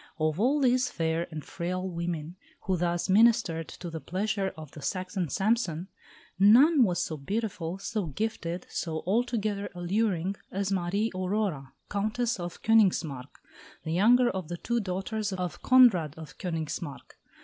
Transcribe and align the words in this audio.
Of 0.17 0.39
all 0.39 0.59
these 0.59 0.89
fair 0.89 1.27
and 1.29 1.45
frail 1.45 1.87
women 1.87 2.35
who 2.61 2.75
thus 2.75 3.07
ministered 3.07 3.67
to 3.67 3.91
the 3.91 4.01
pleasure 4.01 4.51
of 4.57 4.71
the 4.71 4.81
"Saxon 4.81 5.29
Samson," 5.29 5.89
none 6.39 6.81
was 6.81 7.03
so 7.03 7.17
beautiful, 7.17 7.77
so 7.77 8.07
gifted, 8.07 8.65
so 8.67 9.03
altogether 9.05 9.69
alluring 9.75 10.37
as 10.51 10.71
Marie 10.71 11.11
Aurora, 11.13 11.73
Countess 11.87 12.39
of 12.39 12.63
Königsmarck, 12.63 13.29
the 13.83 13.93
younger 13.93 14.31
of 14.31 14.47
the 14.47 14.57
two 14.57 14.79
daughters 14.79 15.31
of 15.33 15.61
Conrad 15.61 16.15
of 16.17 16.35
Königsmarck. 16.39 17.11